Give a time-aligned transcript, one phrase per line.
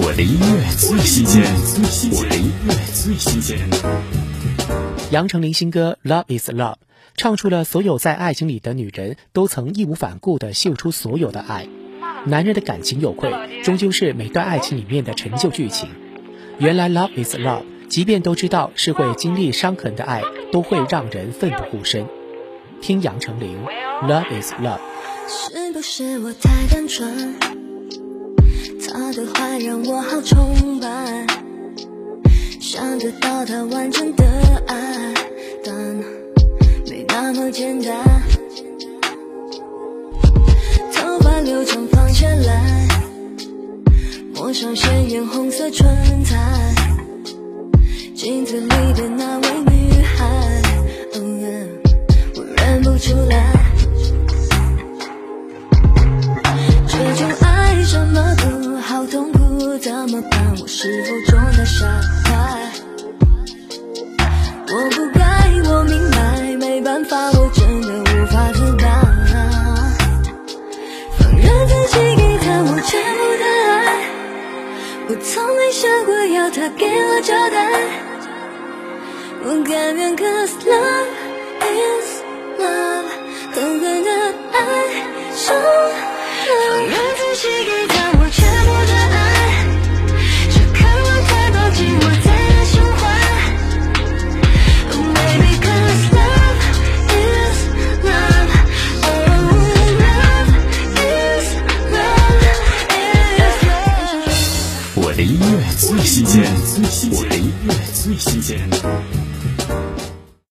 [0.00, 1.42] 我的音乐最新鲜，
[2.12, 3.58] 我的音乐最新鲜。
[5.10, 6.74] 杨丞琳新歌《Love Is Love》
[7.16, 11.66] 唱出了所有在爱情里的女人都曾义无反顾地秀出所有的爱。
[12.26, 13.32] 男人的感情有愧，
[13.64, 15.88] 终究是每段爱情里面的陈旧剧情。
[16.58, 20.22] 原来《Love Is Love》，即便都知道是会经历伤痕的爱，
[20.52, 22.06] 都会让人奋不顾身。
[22.80, 23.56] 听杨丞琳
[24.06, 24.78] 《Love Is Love》。
[25.26, 27.57] 是不是我太单纯？
[29.12, 31.26] 的坏让我好崇拜，
[32.60, 34.24] 想得到他完整的
[34.66, 35.14] 爱，
[35.64, 35.74] 但
[36.86, 37.96] 没那么简单。
[40.92, 42.88] 头发留长放下来，
[44.34, 45.86] 抹上鲜艳红色唇
[46.24, 46.36] 彩，
[48.14, 49.48] 镜子里的那位
[60.80, 61.86] 是否中了下
[62.22, 62.30] 怀？
[64.68, 65.20] 我不该，
[65.68, 68.86] 我明白，没办法，我真的无法自拔。
[71.18, 74.06] 放任自己给他我全部的爱，
[75.08, 77.58] 我从没想过要他给我交代。
[79.46, 81.08] 我甘愿，cause love
[81.60, 82.22] is
[82.60, 83.08] love，
[83.52, 84.10] 狠狠的
[84.52, 84.56] 爱
[105.18, 106.44] 我的音乐最新鲜，
[107.10, 109.27] 我的音乐最新鲜。